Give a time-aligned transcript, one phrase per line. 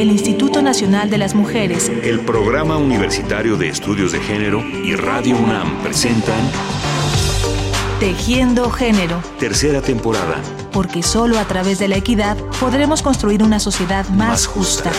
[0.00, 5.36] el Instituto Nacional de las Mujeres, el Programa Universitario de Estudios de Género y Radio
[5.36, 6.38] UNAM presentan
[7.98, 9.20] Tejiendo Género.
[9.40, 10.36] Tercera temporada.
[10.70, 14.92] Porque solo a través de la equidad podremos construir una sociedad más, justa.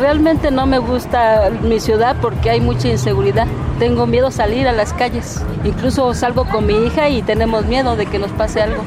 [0.00, 3.46] Realmente no me gusta mi ciudad porque hay mucha inseguridad.
[3.78, 5.42] Tengo miedo a salir a las calles.
[5.64, 8.82] Incluso salgo con mi hija y tenemos miedo de que nos pase algo.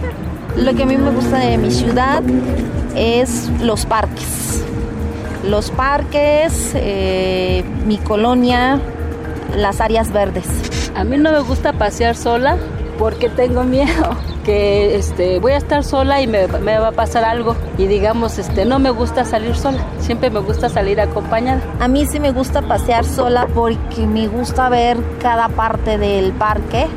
[0.57, 2.23] Lo que a mí me gusta de mi ciudad
[2.95, 4.63] es los parques.
[5.43, 8.79] Los parques, eh, mi colonia,
[9.55, 10.47] las áreas verdes.
[10.95, 12.57] A mí no me gusta pasear sola
[12.97, 17.23] porque tengo miedo que este, voy a estar sola y me, me, va a pasar
[17.23, 17.55] algo.
[17.77, 21.61] Y digamos, este, no me gusta salir sola, siempre me gusta salir acompañada.
[21.79, 26.87] A mí sí me gusta pasear sola porque me gusta ver cada parte del parque,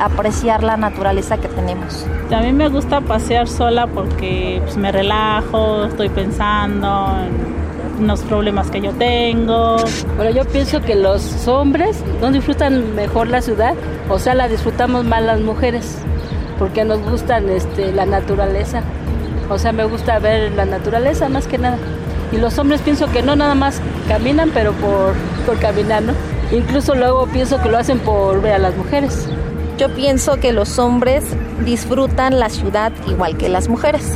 [0.00, 2.06] apreciar la naturaleza que tenemos.
[2.34, 7.16] A mí me gusta pasear sola porque pues, me relajo, estoy pensando
[7.98, 9.76] en los problemas que yo tengo.
[10.16, 13.74] Bueno, yo pienso que los hombres no disfrutan mejor la ciudad,
[14.08, 15.98] o sea, la disfrutamos más las mujeres,
[16.58, 18.82] porque nos gustan este, la naturaleza.
[19.48, 21.78] O sea, me gusta ver la naturaleza más que nada.
[22.32, 25.14] Y los hombres pienso que no nada más caminan, pero por,
[25.46, 26.14] por caminar, ¿no?
[26.50, 29.28] Incluso luego pienso que lo hacen por ver a las mujeres.
[29.78, 31.24] Yo pienso que los hombres
[31.64, 34.12] disfrutan la ciudad igual que las mujeres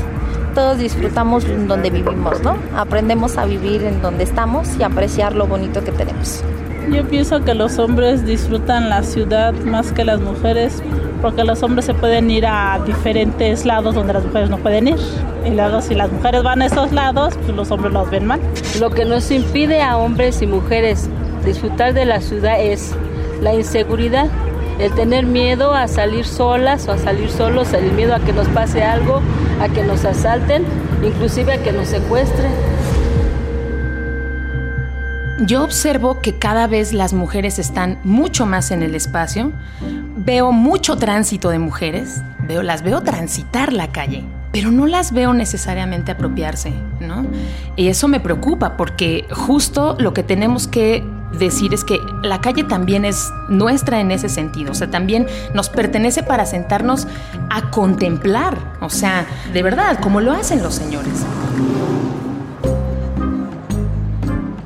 [0.58, 2.56] todos disfrutamos donde vivimos, ¿no?
[2.74, 6.42] Aprendemos a vivir en donde estamos y apreciar lo bonito que tenemos.
[6.90, 10.82] Yo pienso que los hombres disfrutan la ciudad más que las mujeres,
[11.22, 14.96] porque los hombres se pueden ir a diferentes lados donde las mujeres no pueden ir.
[15.46, 18.40] Y luego si las mujeres van a esos lados, pues los hombres los ven mal.
[18.80, 21.08] Lo que nos impide a hombres y mujeres
[21.44, 22.96] disfrutar de la ciudad es
[23.42, 24.28] la inseguridad,
[24.78, 28.48] el tener miedo a salir solas o a salir solos, el miedo a que nos
[28.48, 29.20] pase algo,
[29.60, 30.64] a que nos asalten,
[31.02, 32.52] inclusive a que nos secuestren.
[35.46, 39.52] Yo observo que cada vez las mujeres están mucho más en el espacio,
[40.16, 45.32] veo mucho tránsito de mujeres, veo, las veo transitar la calle, pero no las veo
[45.34, 47.24] necesariamente apropiarse, ¿no?
[47.76, 52.64] Y eso me preocupa porque justo lo que tenemos que decir es que la calle
[52.64, 57.06] también es nuestra en ese sentido, o sea, también nos pertenece para sentarnos
[57.50, 61.24] a contemplar, o sea, de verdad, como lo hacen los señores.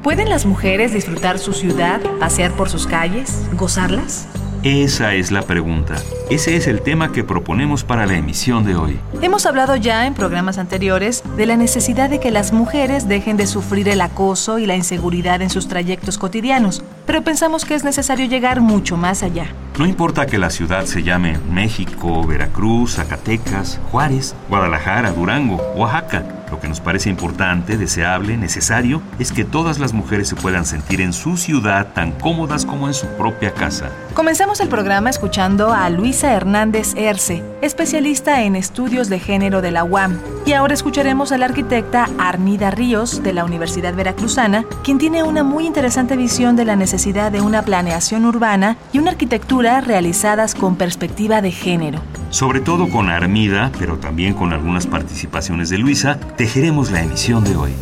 [0.02, 4.26] ¿Pueden las mujeres disfrutar su ciudad, pasear por sus calles, gozarlas?
[4.64, 5.96] Esa es la pregunta.
[6.30, 9.00] Ese es el tema que proponemos para la emisión de hoy.
[9.20, 13.48] Hemos hablado ya en programas anteriores de la necesidad de que las mujeres dejen de
[13.48, 18.26] sufrir el acoso y la inseguridad en sus trayectos cotidianos, pero pensamos que es necesario
[18.26, 19.52] llegar mucho más allá.
[19.78, 26.24] No importa que la ciudad se llame México, Veracruz, Zacatecas, Juárez, Guadalajara, Durango, Oaxaca.
[26.50, 31.00] Lo que nos parece importante, deseable, necesario, es que todas las mujeres se puedan sentir
[31.00, 33.90] en su ciudad tan cómodas como en su propia casa.
[34.12, 39.84] Comenzamos el programa escuchando a Luisa Hernández Erce, especialista en estudios de género de la
[39.84, 40.18] UAM.
[40.44, 45.44] Y ahora escucharemos a la arquitecta Arnida Ríos de la Universidad Veracruzana, quien tiene una
[45.44, 50.74] muy interesante visión de la necesidad de una planeación urbana y una arquitectura realizadas con
[50.74, 52.00] perspectiva de género.
[52.30, 57.56] Sobre todo con Armida, pero también con algunas participaciones de Luisa, tejeremos la emisión de
[57.56, 57.72] hoy.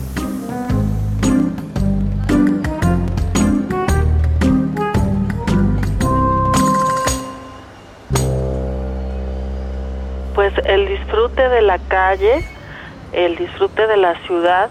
[10.34, 12.44] Pues el disfrute de la calle,
[13.12, 14.68] el disfrute de la ciudad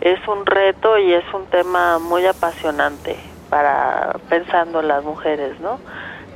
[0.00, 3.16] es un reto y es un tema muy apasionante
[3.48, 5.78] para pensando las mujeres, ¿no?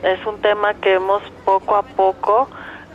[0.02, 2.48] Es un tema que hemos poco a poco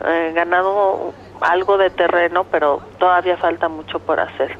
[0.06, 4.57] eh, ganado algo de terreno, pero todavía falta mucho por hacer.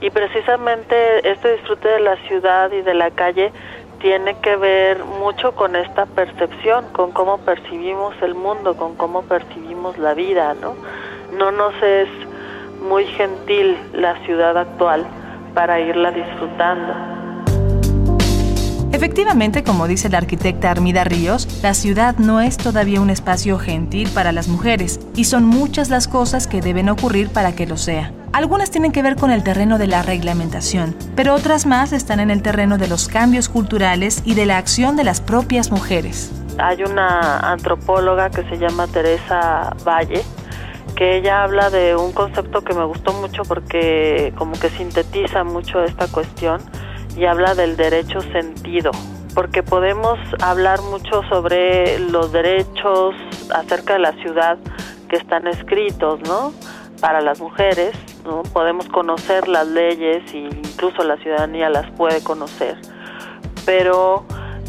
[0.00, 3.52] Y precisamente este disfrute de la ciudad y de la calle
[4.00, 9.96] tiene que ver mucho con esta percepción, con cómo percibimos el mundo, con cómo percibimos
[9.96, 10.74] la vida, ¿no?
[11.38, 12.08] No nos es
[12.82, 15.06] muy gentil la ciudad actual
[15.54, 17.13] para irla disfrutando.
[19.04, 24.08] Efectivamente, como dice la arquitecta Armida Ríos, la ciudad no es todavía un espacio gentil
[24.08, 28.14] para las mujeres y son muchas las cosas que deben ocurrir para que lo sea.
[28.32, 32.30] Algunas tienen que ver con el terreno de la reglamentación, pero otras más están en
[32.30, 36.32] el terreno de los cambios culturales y de la acción de las propias mujeres.
[36.56, 40.22] Hay una antropóloga que se llama Teresa Valle,
[40.96, 45.84] que ella habla de un concepto que me gustó mucho porque como que sintetiza mucho
[45.84, 46.62] esta cuestión
[47.16, 48.90] y habla del derecho sentido,
[49.34, 53.14] porque podemos hablar mucho sobre los derechos
[53.54, 54.58] acerca de la ciudad
[55.08, 56.52] que están escritos, ¿no?
[57.00, 57.92] para las mujeres,
[58.24, 58.42] ¿no?
[58.44, 62.78] podemos conocer las leyes e incluso la ciudadanía las puede conocer,
[63.66, 64.24] pero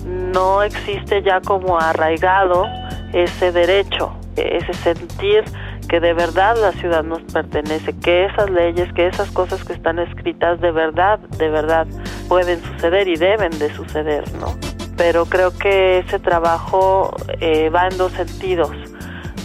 [0.06, 2.66] no existe ya como arraigado
[3.14, 5.46] ese derecho, ese sentir
[5.88, 10.00] que de verdad la ciudad nos pertenece, que esas leyes, que esas cosas que están
[10.00, 11.88] escritas de verdad, de verdad
[12.28, 14.58] pueden suceder y deben de suceder, ¿no?
[14.98, 18.72] Pero creo que ese trabajo eh, va en dos sentidos.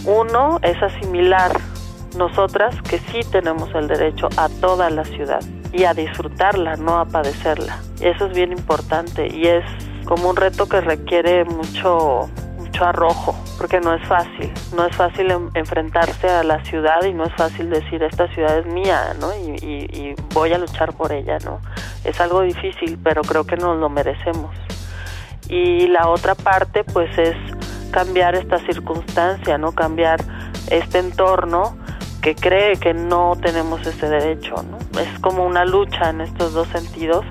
[0.04, 1.52] Uno es asimilar
[2.16, 5.40] nosotras que sí tenemos el derecho a toda la ciudad
[5.72, 7.78] y a disfrutarla, no a padecerla.
[8.00, 9.64] Eso es bien importante y es
[10.04, 12.28] como un reto que requiere mucho
[12.58, 17.24] mucho arrojo, porque no es fácil, no es fácil enfrentarse a la ciudad y no
[17.24, 19.34] es fácil decir esta ciudad es mía, ¿no?
[19.34, 21.60] Y, y voy a luchar por ella, ¿no?
[22.04, 24.54] Es algo difícil, pero creo que nos lo merecemos.
[25.48, 27.36] Y la otra parte, pues, es
[27.90, 29.72] cambiar esta circunstancia, ¿no?
[29.72, 30.20] Cambiar
[30.70, 31.76] este entorno
[32.22, 34.78] que cree que no tenemos ese derecho, ¿no?
[35.00, 37.24] Es como una lucha en estos dos sentidos,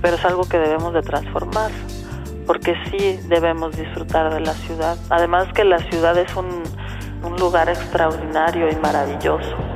[0.00, 1.70] pero es algo que debemos de transformar,
[2.46, 4.96] porque sí debemos disfrutar de la ciudad.
[5.10, 6.62] Además que la ciudad es un,
[7.22, 9.69] un lugar extraordinario y maravilloso.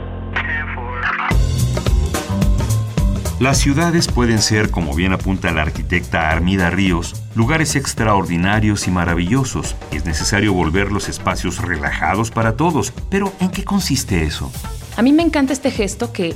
[3.44, 9.76] Las ciudades pueden ser, como bien apunta la arquitecta Armida Ríos, lugares extraordinarios y maravillosos.
[9.90, 12.94] Es necesario volver los espacios relajados para todos.
[13.10, 14.50] Pero, ¿en qué consiste eso?
[14.96, 16.34] A mí me encanta este gesto que,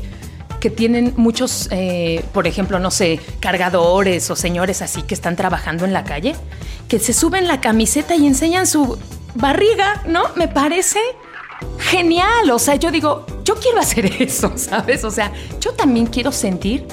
[0.61, 5.87] que tienen muchos, eh, por ejemplo, no sé, cargadores o señores así que están trabajando
[5.87, 6.37] en la calle,
[6.89, 8.99] que se suben la camiseta y enseñan su
[9.35, 10.25] barriga, ¿no?
[10.37, 11.01] Me parece
[11.79, 12.51] genial.
[12.51, 15.05] O sea, yo digo, yo quiero hacer eso, ¿sabes?
[15.05, 16.87] O sea, yo también quiero sentir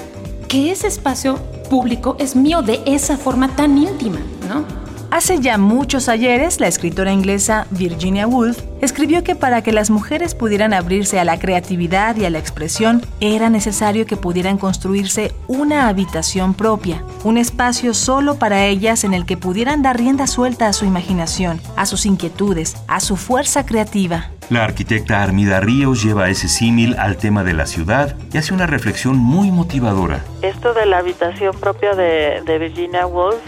[0.48, 1.36] que ese espacio
[1.68, 4.64] público es mío de esa forma tan íntima, ¿no?
[5.10, 10.34] Hace ya muchos ayeres, la escritora inglesa Virginia Woolf escribió que para que las mujeres
[10.34, 15.88] pudieran abrirse a la creatividad y a la expresión, era necesario que pudieran construirse una
[15.88, 20.72] habitación propia, un espacio solo para ellas en el que pudieran dar rienda suelta a
[20.72, 24.30] su imaginación, a sus inquietudes, a su fuerza creativa.
[24.48, 28.66] La arquitecta Armida Ríos lleva ese símil al tema de la ciudad y hace una
[28.66, 30.20] reflexión muy motivadora.
[30.40, 33.40] Esto de la habitación propia de, Virginia Woolf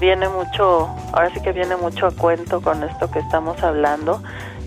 [0.00, 4.22] viene mucho, ahora sí que viene mucho a cuento con esto que estamos hablando.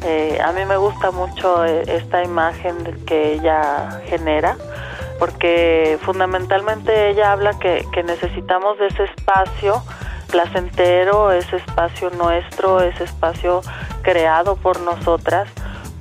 [0.06, 2.76] Eh, a mí me gusta mucho eh, esta imagen
[3.08, 4.58] que ella genera,
[5.18, 9.82] porque fundamentalmente ella habla que, que necesitamos de ese espacio
[10.30, 13.62] placentero, ese espacio nuestro, ese espacio
[14.04, 15.50] creado por nosotras,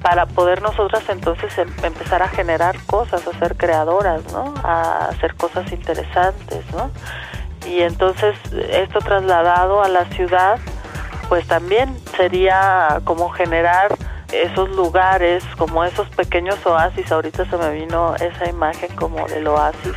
[0.02, 4.54] para poder nosotras entonces em, empezar a generar cosas, a ser creadoras, ¿no?
[4.62, 6.90] A hacer cosas interesantes, ¿no?
[7.68, 8.36] y entonces
[8.70, 10.58] esto trasladado a la ciudad
[11.28, 13.94] pues también sería como generar
[14.32, 19.94] esos lugares, como esos pequeños oasis, ahorita se me vino esa imagen como del oasis,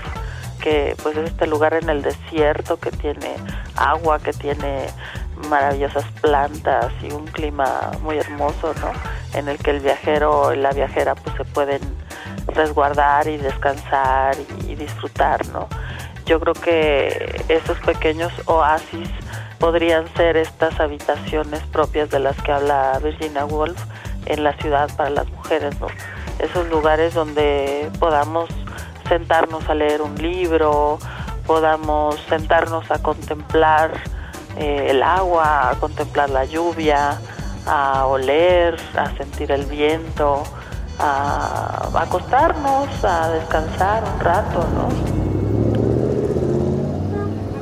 [0.62, 3.36] que pues es este lugar en el desierto que tiene
[3.76, 4.88] agua, que tiene
[5.50, 8.92] maravillosas plantas y un clima muy hermoso, ¿no?
[9.34, 11.82] En el que el viajero y la viajera pues se pueden
[12.48, 14.36] resguardar y descansar
[14.68, 15.68] y disfrutar, ¿no?
[16.26, 19.10] Yo creo que esos pequeños oasis
[19.60, 23.80] podrían ser estas habitaciones propias de las que habla Virginia Woolf
[24.26, 25.88] en la ciudad para las mujeres, ¿no?
[26.40, 28.50] Esos lugares donde podamos
[29.08, 31.00] sentarnos a leer un libro,
[31.46, 33.92] podamos sentarnos a contemplar
[34.58, 37.20] eh, el agua, a contemplar la lluvia,
[37.66, 40.44] a oler, a sentir el viento,
[41.00, 45.22] a acostarnos, a descansar un rato, ¿no?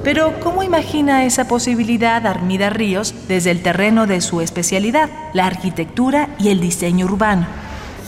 [0.04, 6.30] Pero ¿cómo imagina esa posibilidad Armida Ríos desde el terreno de su especialidad, la arquitectura
[6.40, 7.46] y el diseño urbano?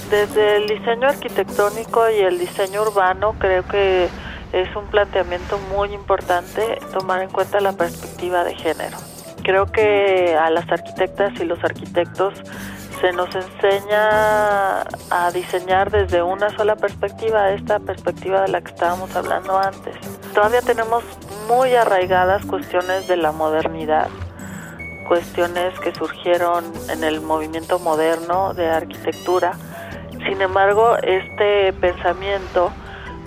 [0.10, 4.10] Desde el diseño arquitectónico y el diseño urbano creo que
[4.54, 8.98] es un planteamiento muy importante tomar en cuenta la perspectiva de género.
[9.52, 12.36] Creo que a las arquitectas y los arquitectos
[13.02, 14.80] se nos enseña
[15.10, 19.94] a diseñar desde una sola perspectiva, esta perspectiva de la que estábamos hablando antes.
[20.34, 21.04] Todavía tenemos
[21.50, 24.08] muy arraigadas cuestiones de la modernidad,
[25.10, 29.52] cuestiones que surgieron en el movimiento moderno de arquitectura.
[30.30, 32.72] Sin embargo, este pensamiento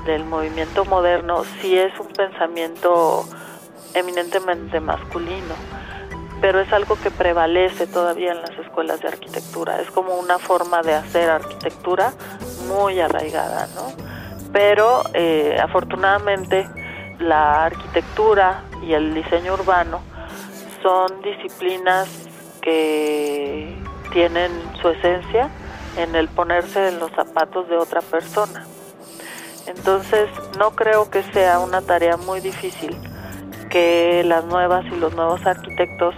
[0.07, 3.27] del movimiento moderno sí es un pensamiento
[3.93, 5.84] eminentemente masculino
[6.45, 9.81] pero es algo que prevalece todavía en las escuelas de arquitectura.
[9.81, 12.13] Es como una forma de hacer arquitectura
[12.69, 13.91] muy arraigada, ¿no?
[14.53, 16.69] Pero eh, afortunadamente
[17.19, 20.03] la arquitectura y el diseño urbano
[20.83, 22.11] son disciplinas
[22.61, 23.75] que
[24.13, 25.49] tienen su esencia
[25.97, 28.67] en el ponerse en los zapatos de otra persona.
[29.67, 32.95] Entonces, no creo que sea una tarea muy difícil
[33.71, 36.15] que las nuevas y los nuevos arquitectos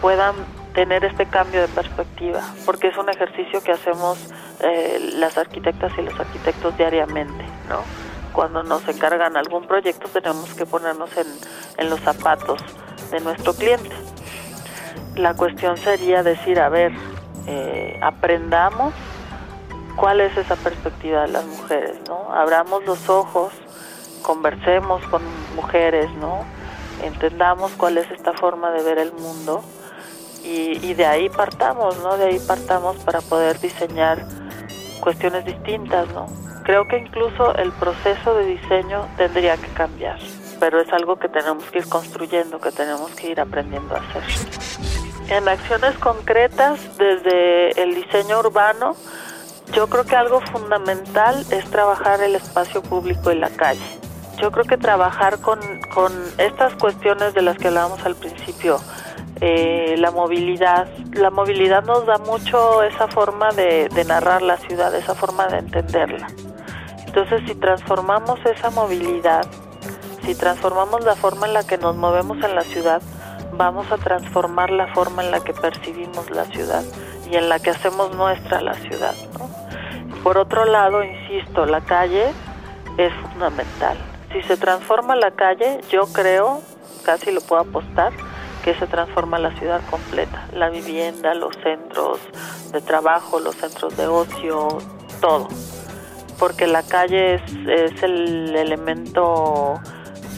[0.00, 0.34] puedan
[0.76, 4.18] tener este cambio de perspectiva, porque es un ejercicio que hacemos
[4.60, 7.80] eh, las arquitectas y los arquitectos diariamente, ¿no?
[8.34, 12.60] Cuando nos encargan algún proyecto tenemos que ponernos en, los zapatos
[13.10, 13.96] de nuestro cliente.
[15.14, 16.92] La cuestión sería decir, a ver,
[17.46, 18.92] eh, aprendamos
[19.96, 22.30] cuál es esa perspectiva de las mujeres, ¿no?
[22.34, 23.50] Abramos los ojos,
[24.20, 25.22] conversemos con
[25.54, 26.44] mujeres, ¿no?
[27.02, 29.64] Entendamos cuál es esta forma de ver el mundo
[30.46, 32.16] y, de ahí partamos, ¿no?
[32.16, 34.24] De ahí partamos para poder diseñar
[35.00, 36.26] cuestiones distintas, ¿no?
[36.64, 40.18] Creo que incluso el proceso de diseño tendría que cambiar,
[40.60, 44.22] pero es algo que tenemos que ir construyendo, que tenemos que ir aprendiendo a hacer.
[45.28, 48.94] En acciones concretas, desde el diseño urbano,
[49.72, 53.98] yo creo que algo fundamental es trabajar el espacio público y la calle.
[54.40, 55.58] Yo creo que trabajar con,
[55.92, 58.78] con estas cuestiones de las que hablábamos al principio,
[59.40, 60.88] eh, la movilidad.
[61.12, 66.26] La movilidad nos da mucho esa forma de, narrar la ciudad, esa forma de entenderla.
[67.06, 69.46] Entonces, si transformamos esa movilidad,
[70.24, 73.02] si transformamos la forma en la que nos movemos en la ciudad,
[73.52, 76.82] vamos a transformar la forma en la que percibimos la ciudad
[77.30, 79.14] y en la que hacemos nuestra la ciudad.
[80.22, 82.32] Por otro lado, insisto, la calle
[82.96, 83.96] es fundamental.
[84.32, 86.60] Si se transforma la calle, yo creo,
[87.04, 88.12] casi lo puedo apostar,
[88.66, 92.18] que se transforma la ciudad completa, la vivienda, los centros
[92.72, 94.78] de trabajo, los centros de ocio,
[95.20, 95.46] todo,
[96.36, 99.74] porque la calle es, el elemento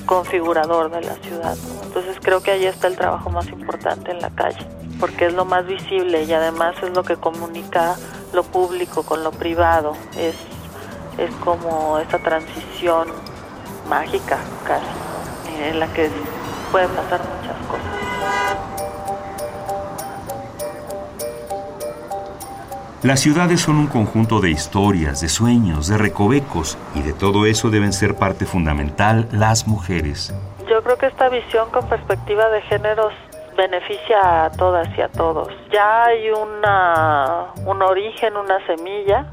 [0.05, 1.57] configurador de la ciudad.
[1.85, 4.61] Entonces creo que ahí está el trabajo más importante en la calle,
[5.01, 7.97] porque es lo más visible y además es lo que comunica
[8.35, 9.95] lo público con lo privado.
[10.19, 10.37] Es,
[11.17, 13.09] es como esa transición
[13.89, 16.11] mágica casi, en la que
[16.71, 17.38] pueden pasar
[23.05, 27.71] Las ciudades son un conjunto de historias, de sueños, de recovecos, y de todo eso
[27.71, 30.35] deben ser parte fundamental las mujeres.
[30.69, 33.13] Yo creo que esta visión con perspectiva de géneros
[33.57, 35.49] beneficia a todas y a todos.
[35.71, 39.27] Ya hay una, un origen, una semilla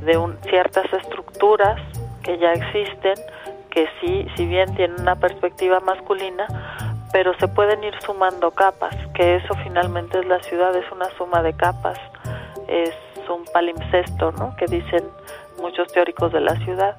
[0.00, 1.78] de ciertas estructuras
[2.22, 3.14] que ya existen,
[3.70, 6.46] que sí, si bien tienen una perspectiva masculina,
[7.12, 11.42] pero se pueden ir sumando capas, que eso finalmente es la ciudad, es una suma
[11.42, 11.98] de capas,
[12.72, 12.94] es
[13.28, 14.56] un palimpsesto, ¿no?
[14.56, 15.04] Que dicen
[15.60, 16.96] muchos teóricos de la ciudad.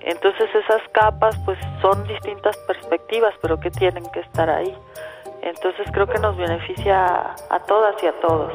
[0.00, 4.74] Entonces esas capas pues son distintas perspectivas, pero que tienen que estar ahí.
[5.42, 8.52] Entonces creo que nos beneficia a todas y a todos.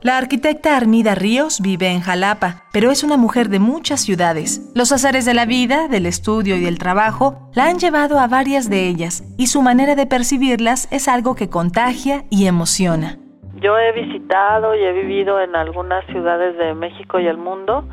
[0.00, 4.70] La arquitecta Armida Ríos vive en Jalapa, pero es una mujer de muchas ciudades.
[4.72, 8.70] Los azares de la vida, del estudio y del trabajo la han llevado a varias
[8.70, 13.18] de ellas, y su manera de percibirlas es algo que contagia y emociona.
[13.60, 17.84] Yo he visitado y he vivido en algunas ciudades de México y el mundo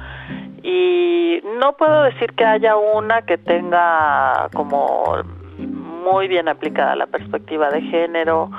[0.62, 5.18] y no puedo decir que haya una que tenga como
[5.58, 8.50] muy bien aplicada la perspectiva de género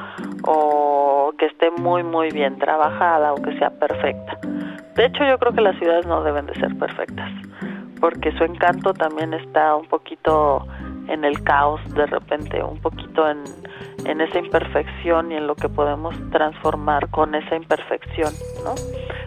[0.47, 4.39] o que esté muy muy bien trabajada o que sea perfecta.
[4.97, 7.31] De hecho yo creo que las ciudades no deben de ser perfectas
[8.01, 10.67] porque su encanto también está un poquito
[11.09, 13.45] en el caos de repente, un poquito en,
[14.05, 18.33] en esa imperfección y en lo que podemos transformar con esa imperfección,
[18.65, 18.75] ¿no?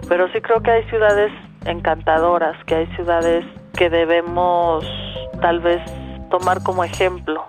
[0.07, 1.31] Pero sí creo que hay ciudades
[1.65, 3.45] encantadoras, que hay ciudades
[3.77, 4.85] que debemos
[5.41, 5.81] tal vez
[6.29, 7.45] tomar como ejemplo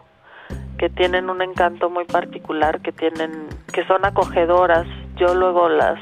[0.80, 4.86] que tienen un encanto muy particular, que tienen, que son acogedoras.
[5.16, 5.98] Yo luego las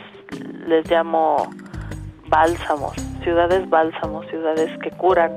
[0.68, 1.50] les llamo
[2.28, 2.92] bálsamos,
[3.24, 5.32] ciudades bálsamos, ciudades que curan.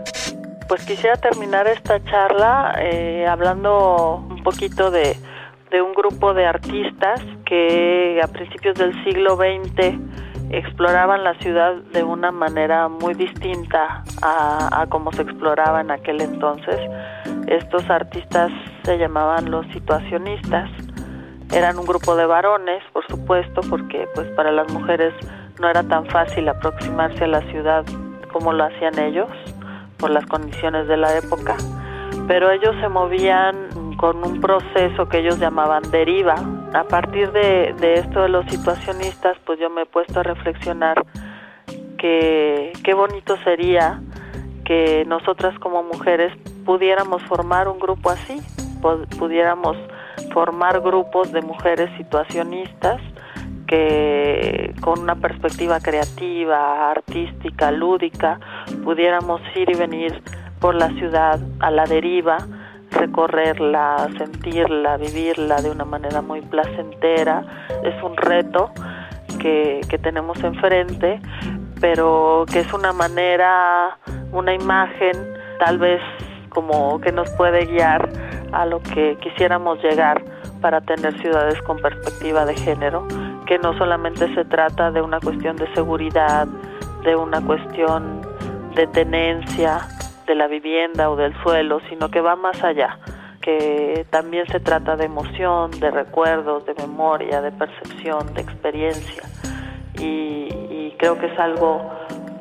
[0.71, 5.17] Pues quisiera terminar esta charla eh, hablando un poquito de,
[5.73, 9.99] un grupo de artistas que a principios del siglo XX
[10.49, 16.21] exploraban la ciudad de una manera muy distinta a, a como se exploraba en aquel
[16.21, 16.79] entonces.
[17.47, 18.49] Estos artistas
[18.83, 20.69] se llamaban los situacionistas.
[21.51, 25.13] Eran un grupo de varones, por supuesto, porque pues para las mujeres
[25.59, 27.83] no era tan fácil aproximarse a la ciudad
[28.31, 29.27] como lo hacían ellos
[30.01, 31.55] por las condiciones de la época,
[32.27, 36.35] pero ellos se movían con un proceso que ellos llamaban deriva.
[36.73, 41.05] A partir de, de esto de los situacionistas, pues yo me he puesto a reflexionar
[41.99, 44.01] que qué bonito sería
[44.65, 46.33] que nosotras como mujeres
[46.65, 48.41] pudiéramos formar un grupo así,
[49.19, 49.77] pudiéramos
[50.33, 52.99] formar grupos de mujeres situacionistas
[53.71, 58.37] que con una perspectiva creativa, artística, lúdica,
[58.83, 60.21] pudiéramos ir y venir
[60.59, 62.37] por la ciudad a la deriva,
[62.91, 67.45] recorrerla, sentirla, vivirla de una manera muy placentera.
[67.85, 68.71] Es un reto
[69.39, 71.21] que, que tenemos enfrente,
[71.79, 73.97] pero que es una manera,
[74.33, 75.13] una imagen
[75.59, 76.01] tal vez
[76.49, 78.09] como que nos puede guiar
[78.51, 80.21] a lo que quisiéramos llegar
[80.59, 83.07] para tener ciudades con perspectiva de género,
[83.45, 86.47] que no solamente se trata de una cuestión de seguridad,
[87.03, 88.21] de una cuestión
[88.75, 89.79] de tenencia
[90.27, 92.99] de la vivienda o del suelo, sino que va más allá,
[93.41, 99.23] que también se trata de emoción, de recuerdos, de memoria, de percepción, de experiencia.
[99.99, 101.81] Y, y creo que es algo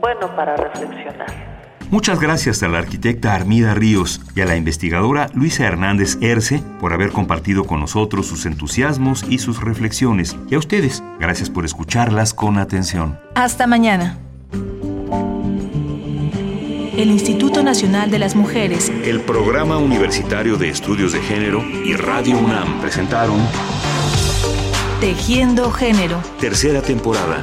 [0.01, 1.50] bueno para reflexionar.
[1.91, 6.93] Muchas gracias a la arquitecta Armida Ríos y a la investigadora Luisa Hernández Erce por
[6.93, 10.37] haber compartido con nosotros sus entusiasmos y sus reflexiones.
[10.49, 13.19] Y a ustedes, gracias por escucharlas con atención.
[13.35, 14.19] Hasta mañana.
[16.97, 22.39] El Instituto Nacional de las Mujeres, el Programa Universitario de Estudios de Género y Radio
[22.39, 23.39] UNAM presentaron
[25.01, 26.21] Tejiendo Género.
[26.39, 27.43] Tercera temporada.